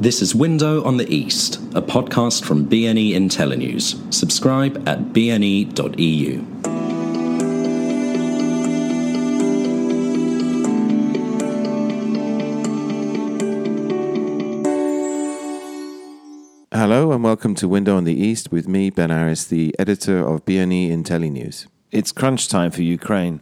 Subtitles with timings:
[0.00, 4.14] This is Window on the East, a podcast from BNE IntelliNews.
[4.14, 6.44] Subscribe at bne.eu.
[16.72, 20.44] Hello and welcome to Window on the East with me, Ben Aris, the editor of
[20.44, 21.66] BNE IntelliNews.
[21.90, 23.40] It's crunch time for Ukraine.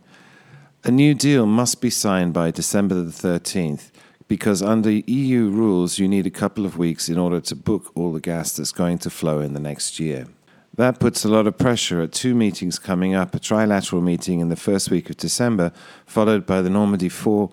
[0.84, 3.90] A new deal must be signed by December the 13th
[4.28, 8.12] because under EU rules, you need a couple of weeks in order to book all
[8.12, 10.26] the gas that's going to flow in the next year.
[10.76, 14.50] That puts a lot of pressure at two meetings coming up a trilateral meeting in
[14.50, 15.72] the first week of December,
[16.04, 17.50] followed by the Normandy 4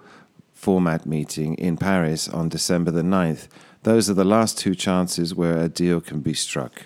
[0.52, 3.48] format meeting in Paris on December the 9th.
[3.84, 6.86] Those are the last two chances where a deal can be struck.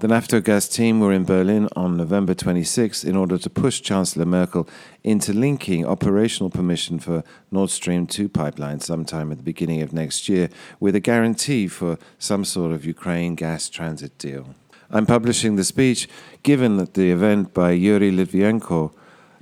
[0.00, 4.68] The Naftogaz team were in Berlin on November 26 in order to push Chancellor Merkel
[5.02, 10.28] into linking operational permission for Nord Stream 2 pipeline sometime at the beginning of next
[10.28, 14.54] year with a guarantee for some sort of Ukraine gas transit deal.
[14.88, 16.08] I'm publishing the speech
[16.44, 18.92] given at the event by Yuriy Vitrenko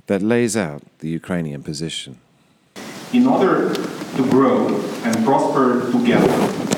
[0.07, 2.17] that lays out the Ukrainian position.
[3.13, 4.69] In order to grow
[5.03, 6.76] and prosper together,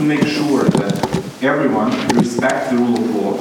[0.00, 0.94] to make sure that
[1.42, 3.34] everyone respects the rule of law,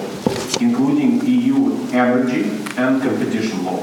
[0.59, 3.79] including EU energy and competition law.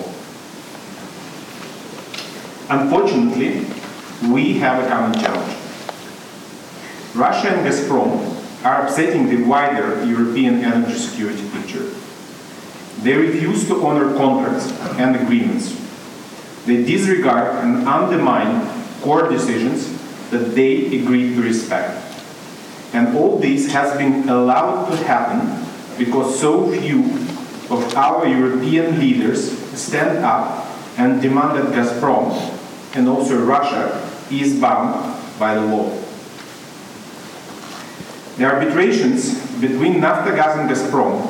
[2.69, 3.65] Unfortunately,
[4.31, 5.57] we have a common challenge.
[7.15, 8.13] Russia and Gazprom
[8.63, 11.95] are upsetting the wider European energy security picture.
[13.01, 15.75] They refuse to honor contracts and agreements.
[16.67, 18.69] They disregard and undermine
[19.01, 19.89] core decisions
[20.31, 22.06] that they agreed to respect.
[22.97, 27.05] And all this has been allowed to happen because so few
[27.69, 30.65] of our European leaders stand up
[30.97, 32.33] and demand that Gazprom
[32.95, 35.91] and also Russia is bound by the law.
[38.39, 41.21] The arbitrations between Naftogaz and Gazprom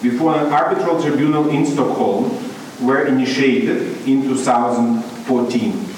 [0.00, 2.32] before an arbitral tribunal in Stockholm
[2.80, 5.93] were initiated in 2014.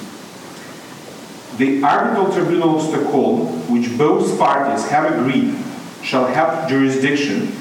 [1.58, 5.56] The arbitral tribunal of Stockholm, which both parties have agreed
[6.02, 7.56] shall have jurisdiction,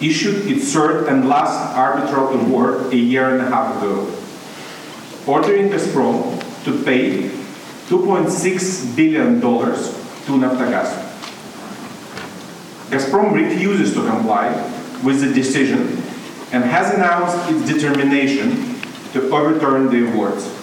[0.00, 4.10] issued its third and last arbitral award a year and a half ago,
[5.26, 7.28] ordering Gazprom to pay
[7.88, 9.46] $2.6 billion to
[10.40, 11.04] Naftogaz.
[12.88, 14.48] Gazprom refuses to comply
[15.04, 16.02] with the decision
[16.52, 18.80] and has announced its determination
[19.12, 20.53] to overturn the awards.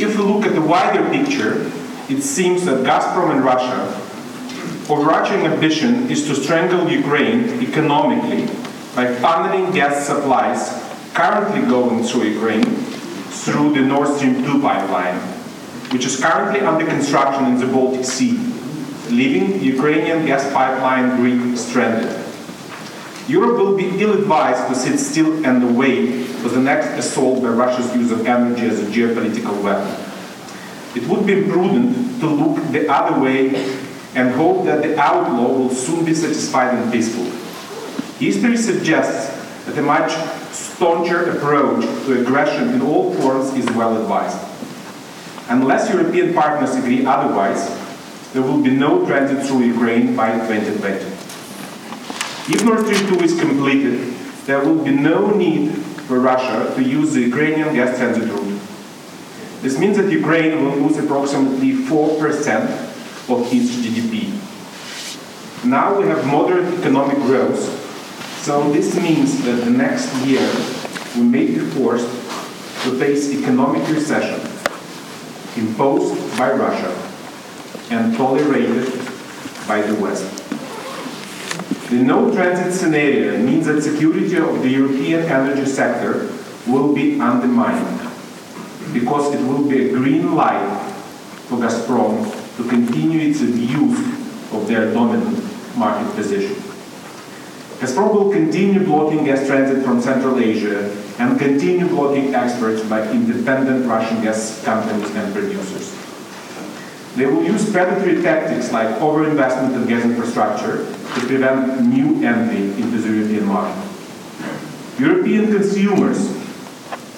[0.00, 1.70] If we look at the wider picture,
[2.08, 3.84] it seems that Gazprom and Russia
[4.90, 8.46] overarching ambition is to strangle Ukraine economically
[8.96, 10.72] by funneling gas supplies
[11.12, 12.64] currently going through Ukraine
[13.44, 15.16] through the Nord Stream 2 pipeline,
[15.92, 18.38] which is currently under construction in the Baltic Sea,
[19.10, 22.10] leaving Ukrainian gas pipeline grid stranded.
[23.28, 27.94] Europe will be ill-advised to sit still and wait for the next assault by Russia's
[27.94, 29.94] use of energy as a geopolitical weapon.
[30.94, 33.54] It would be prudent to look the other way
[34.14, 37.24] and hope that the outlaw will soon be satisfied and peaceful.
[38.18, 39.30] History suggests
[39.66, 40.10] that a much
[40.52, 44.38] stauncher approach to aggression in all forms is well advised.
[45.48, 47.68] Unless European partners agree otherwise,
[48.32, 51.04] there will be no transit through Ukraine by 2020.
[52.52, 54.14] If Nord Stream 2 is completed,
[54.46, 55.72] there will be no need
[56.10, 58.60] for Russia to use the Ukrainian gas transit route.
[59.62, 64.34] This means that Ukraine will lose approximately 4% of its GDP.
[65.64, 67.62] Now we have moderate economic growth,
[68.42, 70.44] so this means that the next year
[71.14, 72.10] we may be forced
[72.82, 74.40] to face economic recession
[75.62, 76.92] imposed by Russia
[77.94, 78.90] and tolerated
[79.68, 80.39] by the West.
[81.90, 86.30] The no transit scenario means that security of the European energy sector
[86.68, 87.98] will be undermined
[88.92, 90.70] because it will be a green light
[91.48, 93.98] for Gazprom to continue its abuse
[94.52, 95.42] of their dominant
[95.76, 96.54] market position.
[97.82, 103.84] Gazprom will continue blocking gas transit from Central Asia and continue blocking exports by independent
[103.86, 105.99] Russian gas companies and producers.
[107.16, 112.98] They will use predatory tactics like overinvestment in gas infrastructure to prevent new entry into
[112.98, 113.90] the European market.
[114.98, 116.36] European consumers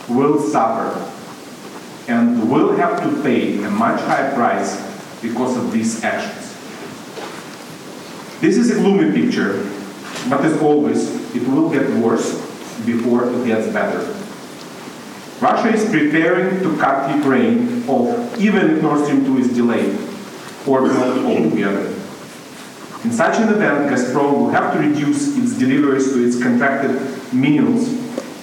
[0.09, 1.11] will suffer
[2.09, 4.81] and will have to pay a much higher price
[5.21, 6.53] because of these actions.
[8.41, 9.69] This is a gloomy picture,
[10.29, 12.35] but as always, it will get worse
[12.85, 14.22] before it gets better.
[15.43, 19.99] Russia is preparing to cut Ukraine off even if Nord Stream 2 is delayed.
[20.67, 21.87] or not altogether.
[23.05, 26.93] In such an event, Gazprom will have to reduce its deliveries to its contracted
[27.33, 27.89] minerals,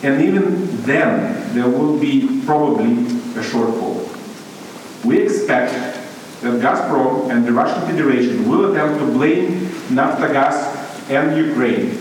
[0.04, 2.92] and even then, there will be probably
[3.40, 4.06] a shortfall.
[5.06, 5.74] We expect
[6.42, 11.98] that Gazprom and the Russian Federation will attempt to blame Naftogaz and Ukraine,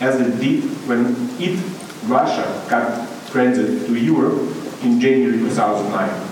[0.00, 1.58] as it did when it,
[2.06, 4.40] Russia, got transit to Europe
[4.82, 6.28] in January 2009.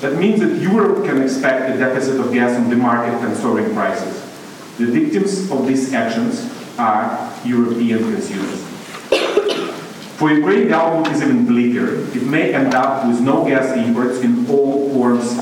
[0.00, 3.74] That means that Europe can expect a deficit of gas on the market and soaring
[3.74, 4.20] prices.
[4.78, 8.64] The victims of these actions are European consumers.
[10.16, 12.00] For Ukraine, the outlook is even bleaker.
[12.16, 15.38] It may end up with no gas imports in all forms,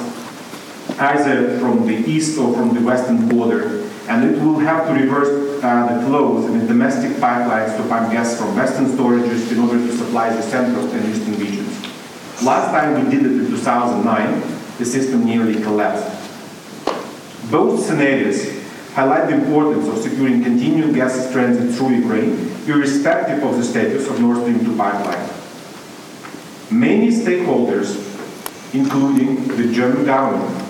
[0.99, 5.63] either from the east or from the western border, and it will have to reverse
[5.63, 9.79] uh, the flows in the domestic pipelines to pump gas from western storages in order
[9.79, 11.69] to supply the central and eastern regions.
[12.43, 16.15] Last time we did it in 2009, the system nearly collapsed.
[17.51, 18.59] Both scenarios
[18.95, 24.21] highlight the importance of securing continued gas transit through Ukraine, irrespective of the status of
[24.21, 25.31] Nord Stream 2 pipeline.
[26.71, 27.97] Many stakeholders,
[28.75, 30.68] including the German government,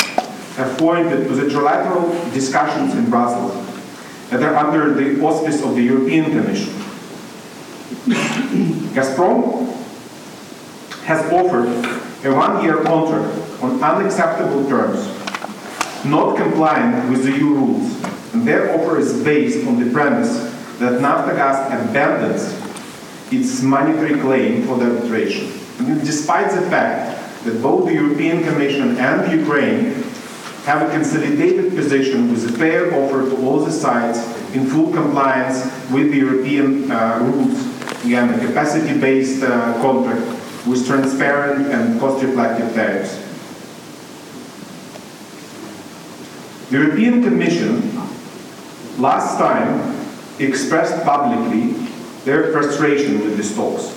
[0.58, 3.54] have pointed to the trilateral discussions in Brussels
[4.30, 6.72] that are under the auspice of the European Commission.
[8.92, 9.72] Gazprom
[11.04, 11.68] has offered
[12.26, 15.06] a one-year contract on unacceptable terms,
[16.04, 20.32] not compliant with the EU rules, and their offer is based on the premise
[20.80, 22.52] that Naftogaz abandons
[23.32, 25.52] its monetary claim for the arbitration.
[25.78, 30.07] And despite the fact that both the European Commission and Ukraine
[30.68, 34.18] have a consolidated position with a fair offer to all the sides
[34.54, 37.58] in full compliance with the European uh, rules,
[38.04, 40.20] again, a capacity-based uh, contract
[40.66, 43.16] with transparent and cost-reflective tariffs.
[46.68, 47.96] The European Commission
[48.98, 49.96] last time
[50.38, 51.72] expressed publicly
[52.26, 53.94] their frustration with these talks.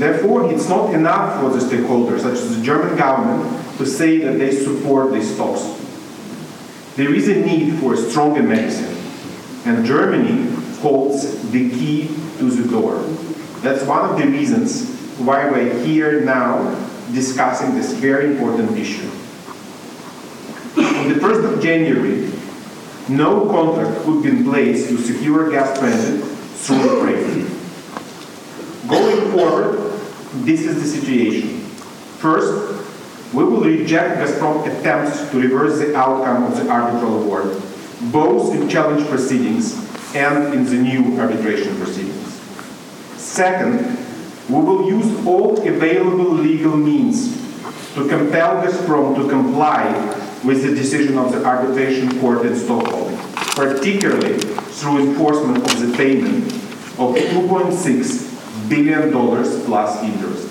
[0.00, 4.38] Therefore, it's not enough for the stakeholders, such as the German government, to say that
[4.38, 5.62] they support these talks.
[6.96, 8.94] There is a need for a stronger medicine,
[9.64, 10.50] and Germany
[10.80, 13.02] holds the key to the door.
[13.62, 16.74] That's one of the reasons why we're here now
[17.12, 19.08] discussing this very important issue.
[20.76, 22.30] On the 1st of January,
[23.08, 27.46] no contract could be in place to secure gas transit through Ukraine.
[28.86, 29.98] Going forward,
[30.44, 31.60] this is the situation.
[32.20, 32.79] First,
[33.32, 37.62] we will reject Gazprom attempts to reverse the outcome of the arbitral award,
[38.10, 39.74] both in challenge proceedings
[40.14, 42.40] and in the new arbitration proceedings.
[43.16, 43.96] Second,
[44.48, 47.36] we will use all available legal means
[47.94, 49.84] to compel Gazprom to comply
[50.44, 53.16] with the decision of the arbitration court in Stockholm,
[53.54, 56.46] particularly through enforcement of the payment
[56.98, 60.48] of $2.6 billion plus interest.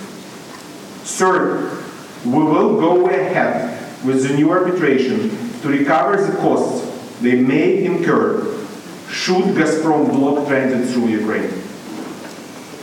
[1.17, 1.83] Third,
[2.25, 5.30] we will go ahead with the new arbitration
[5.62, 6.86] to recover the costs
[7.21, 8.66] they may incur
[9.10, 11.50] should Gazprom block transit through Ukraine.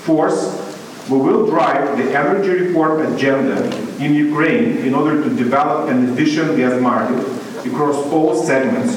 [0.05, 0.63] Fourth,
[1.09, 3.65] we will drive the energy reform agenda
[3.99, 7.21] in Ukraine in order to develop an efficient gas market
[7.67, 8.95] across all segments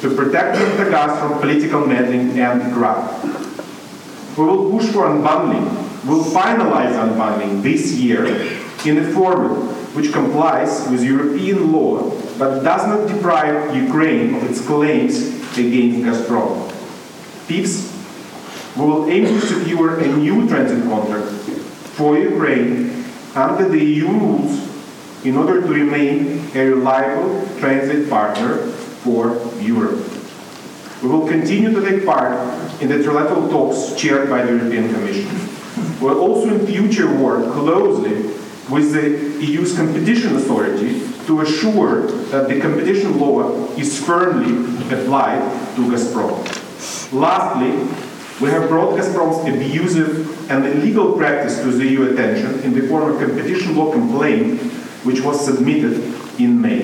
[0.00, 3.24] to protect the gas from political meddling and graft.
[4.36, 5.66] We will push for unbundling.
[6.04, 8.26] We'll finalize unbundling this year
[8.84, 14.60] in a format which complies with European law but does not deprive Ukraine of its
[14.60, 15.16] claims
[15.56, 16.70] against Gazprom.
[17.48, 17.96] Fifth,
[18.76, 21.32] we will aim to secure a new transit contract
[21.96, 24.68] for Ukraine under the EU rules
[25.24, 28.58] in order to remain a reliable transit partner
[29.02, 30.04] for Europe.
[31.02, 32.32] We will continue to take part
[32.82, 35.32] in the trilateral talks chaired by the European Commission.
[36.00, 38.30] We will also in future work closely
[38.70, 45.40] with the EU's competition authority to assure that the competition law is firmly applied
[45.76, 47.12] to Gazprom.
[47.12, 47.70] Lastly,
[48.40, 53.12] we have brought Gazprom's abusive and illegal practice to the EU attention in the form
[53.12, 54.60] of competition law complaint,
[55.04, 55.94] which was submitted
[56.40, 56.82] in May.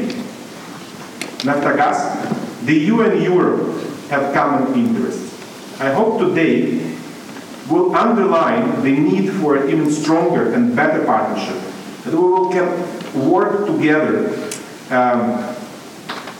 [1.43, 5.33] Naftogaz, the EU and Europe have common interests.
[5.81, 6.93] I hope today
[7.69, 11.57] will underline the need for an even stronger and better partnership,
[12.13, 14.29] that we will can work together
[14.91, 15.57] um,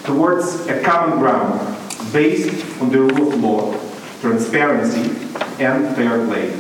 [0.05, 1.59] towards a common ground
[2.13, 3.83] based on the rule of law
[4.23, 5.11] transparency,
[5.59, 6.55] and fair play.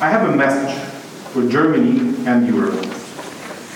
[0.00, 0.74] I have a message
[1.30, 2.80] for Germany and Europe.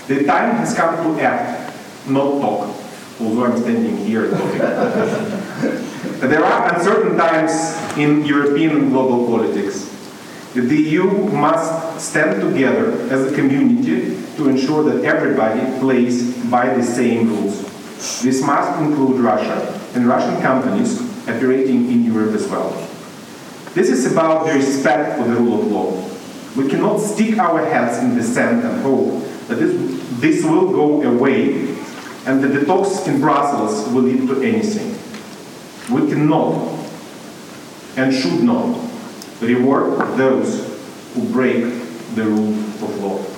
[0.07, 1.71] The time has come to act,
[2.09, 2.75] not talk.
[3.19, 4.57] although I'm standing here talking.
[6.31, 7.53] there are uncertain times
[7.95, 9.90] in European global politics.
[10.53, 16.83] The EU must stand together as a community to ensure that everybody plays by the
[16.83, 17.61] same rules.
[18.21, 22.71] This must include Russia and Russian companies operating in Europe as well.
[23.73, 26.61] This is about the respect for the rule of law.
[26.61, 31.01] We cannot stick our heads in the sand and hope that this, this will go
[31.03, 31.69] away
[32.25, 34.97] and that the talks in Brussels will lead to anything.
[35.95, 36.77] We cannot
[37.95, 38.90] and should not
[39.41, 40.79] reward those
[41.13, 41.63] who break
[42.15, 43.30] the rule of law.